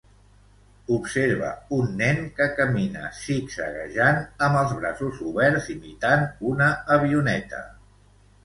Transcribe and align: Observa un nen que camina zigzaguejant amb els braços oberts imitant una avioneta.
Observa 0.93 1.49
un 1.75 1.91
nen 1.99 2.23
que 2.39 2.47
camina 2.61 3.11
zigzaguejant 3.19 4.19
amb 4.47 4.61
els 4.63 4.73
braços 4.81 5.23
oberts 5.33 5.71
imitant 5.75 6.27
una 6.55 6.75
avioneta. 6.97 7.63